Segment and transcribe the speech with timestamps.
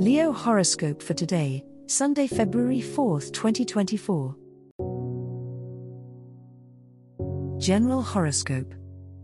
[0.00, 4.34] Leo horoscope for today, Sunday, February 4th, 2024.
[7.58, 8.72] General horoscope.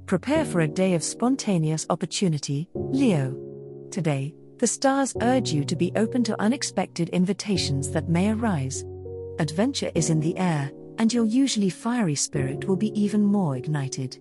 [0.04, 3.34] Prepare for a day of spontaneous opportunity, Leo.
[3.90, 8.84] Today, the stars urge you to be open to unexpected invitations that may arise.
[9.38, 14.18] Adventure is in the air, and your usually fiery spirit will be even more ignited.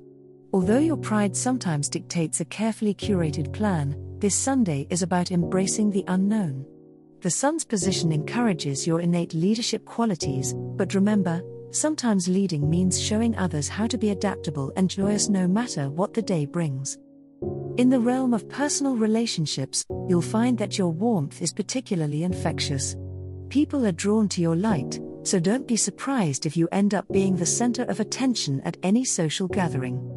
[0.53, 6.05] Although your pride sometimes dictates a carefully curated plan, this Sunday is about embracing the
[6.07, 6.65] unknown.
[7.21, 13.67] The sun's position encourages your innate leadership qualities, but remember, sometimes leading means showing others
[13.67, 16.97] how to be adaptable and joyous no matter what the day brings.
[17.77, 22.95] In the realm of personal relationships, you'll find that your warmth is particularly infectious.
[23.49, 27.35] People are drawn to your light, so don't be surprised if you end up being
[27.35, 30.14] the center of attention at any social gathering.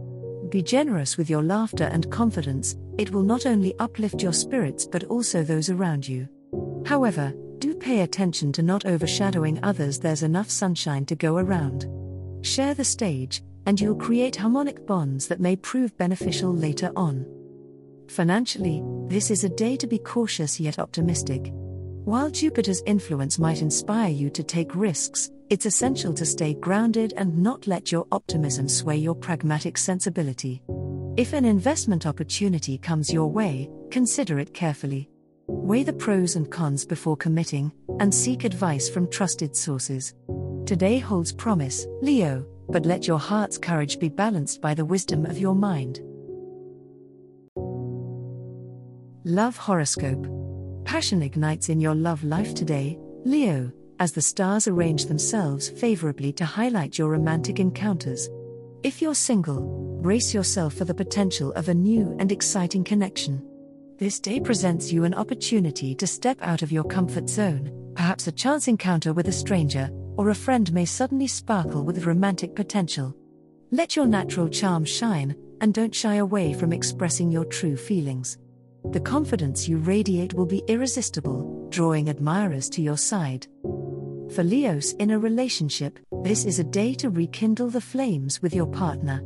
[0.51, 5.05] Be generous with your laughter and confidence, it will not only uplift your spirits but
[5.05, 6.27] also those around you.
[6.87, 11.87] However, do pay attention to not overshadowing others, there's enough sunshine to go around.
[12.43, 17.27] Share the stage, and you'll create harmonic bonds that may prove beneficial later on.
[18.09, 21.51] Financially, this is a day to be cautious yet optimistic.
[21.53, 27.37] While Jupiter's influence might inspire you to take risks, it's essential to stay grounded and
[27.39, 30.63] not let your optimism sway your pragmatic sensibility.
[31.17, 35.09] If an investment opportunity comes your way, consider it carefully.
[35.47, 40.15] Weigh the pros and cons before committing, and seek advice from trusted sources.
[40.67, 45.39] Today holds promise, Leo, but let your heart's courage be balanced by the wisdom of
[45.39, 46.01] your mind.
[49.25, 50.27] Love Horoscope
[50.85, 56.45] Passion ignites in your love life today, Leo, as the stars arrange themselves favorably to
[56.45, 58.29] highlight your romantic encounters.
[58.83, 63.43] If you're single, brace yourself for the potential of a new and exciting connection.
[63.99, 68.33] This day presents you an opportunity to step out of your comfort zone, perhaps a
[68.33, 73.15] chance encounter with a stranger, or a friend may suddenly sparkle with romantic potential.
[73.73, 78.39] Let your natural charm shine, and don't shy away from expressing your true feelings.
[78.93, 83.49] The confidence you radiate will be irresistible, drawing admirers to your side.
[84.35, 88.67] For Leos in a relationship, this is a day to rekindle the flames with your
[88.67, 89.23] partner.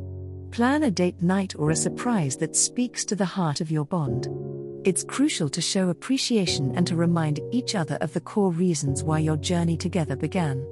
[0.51, 4.29] Plan a date night or a surprise that speaks to the heart of your bond.
[4.85, 9.19] It's crucial to show appreciation and to remind each other of the core reasons why
[9.19, 10.65] your journey together began.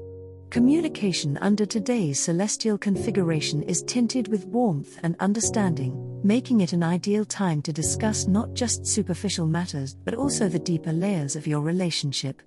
[0.50, 7.26] Communication under today's celestial configuration is tinted with warmth and understanding, making it an ideal
[7.26, 12.42] time to discuss not just superficial matters but also the deeper layers of your relationship.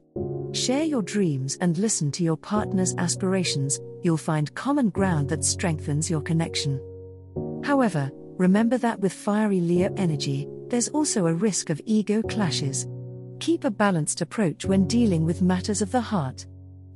[0.55, 6.09] Share your dreams and listen to your partner's aspirations, you'll find common ground that strengthens
[6.09, 6.81] your connection.
[7.65, 12.87] However, remember that with fiery Leo energy, there's also a risk of ego clashes.
[13.41, 16.47] Keep a balanced approach when dealing with matters of the heart.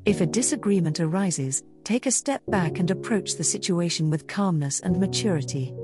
[0.04, 5.00] If a disagreement arises, take a step back and approach the situation with calmness and
[5.00, 5.74] maturity.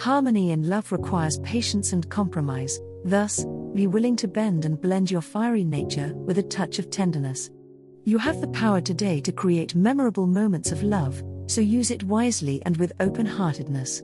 [0.00, 3.44] Harmony in love requires patience and compromise, thus,
[3.74, 7.50] be willing to bend and blend your fiery nature with a touch of tenderness.
[8.04, 12.62] You have the power today to create memorable moments of love, so use it wisely
[12.64, 14.02] and with open heartedness.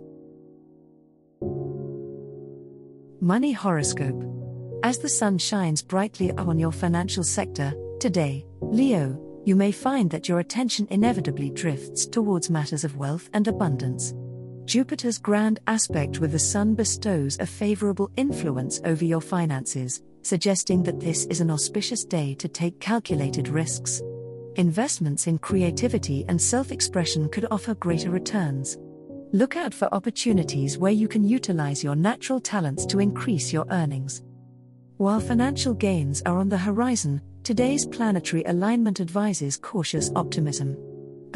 [3.21, 4.23] Money Horoscope
[4.83, 10.29] As the sun shines brightly on your financial sector, today, Leo, you may find that
[10.29, 14.13] your attention inevitably drifts towards matters of wealth and abundance.
[14.65, 21.01] Jupiter's grand aspect with the Sun bestows a favorable influence over your finances, suggesting that
[21.01, 24.03] this is an auspicious day to take calculated risks.
[24.57, 28.78] Investments in creativity and self expression could offer greater returns.
[29.33, 34.22] Look out for opportunities where you can utilize your natural talents to increase your earnings.
[34.97, 40.78] While financial gains are on the horizon, Today's planetary alignment advises cautious optimism.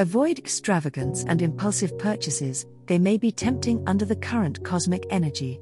[0.00, 5.60] Avoid extravagance and impulsive purchases, they may be tempting under the current cosmic energy.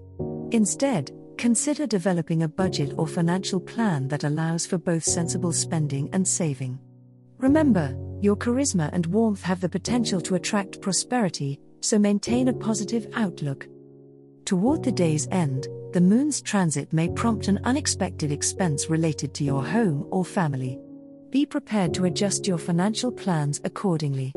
[0.50, 6.28] Instead, consider developing a budget or financial plan that allows for both sensible spending and
[6.28, 6.78] saving.
[7.38, 13.08] Remember, your charisma and warmth have the potential to attract prosperity, so maintain a positive
[13.14, 13.66] outlook.
[14.44, 19.64] Toward the day's end, the moon's transit may prompt an unexpected expense related to your
[19.64, 20.78] home or family.
[21.30, 24.32] Be prepared to adjust your financial plans accordingly.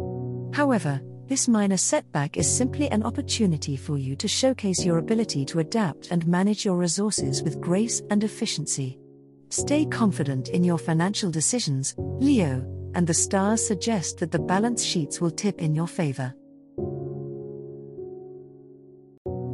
[0.53, 5.59] However, this minor setback is simply an opportunity for you to showcase your ability to
[5.59, 8.97] adapt and manage your resources with grace and efficiency.
[9.49, 12.65] Stay confident in your financial decisions, Leo,
[12.95, 16.33] and the stars suggest that the balance sheets will tip in your favor.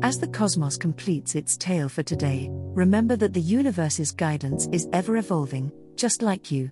[0.01, 5.17] As the cosmos completes its tale for today, remember that the universe's guidance is ever
[5.17, 6.71] evolving, just like you.